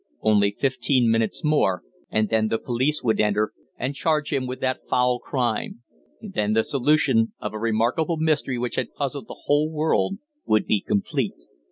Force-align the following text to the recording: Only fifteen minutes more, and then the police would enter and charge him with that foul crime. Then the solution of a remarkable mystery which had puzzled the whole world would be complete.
Only 0.23 0.49
fifteen 0.49 1.11
minutes 1.11 1.43
more, 1.43 1.83
and 2.09 2.29
then 2.29 2.47
the 2.47 2.57
police 2.57 3.03
would 3.03 3.19
enter 3.21 3.53
and 3.77 3.93
charge 3.93 4.33
him 4.33 4.47
with 4.47 4.59
that 4.61 4.81
foul 4.89 5.19
crime. 5.19 5.83
Then 6.23 6.53
the 6.53 6.63
solution 6.63 7.33
of 7.39 7.53
a 7.53 7.59
remarkable 7.59 8.17
mystery 8.17 8.57
which 8.57 8.77
had 8.77 8.95
puzzled 8.95 9.27
the 9.27 9.41
whole 9.45 9.71
world 9.71 10.17
would 10.43 10.65
be 10.65 10.81
complete. 10.81 11.35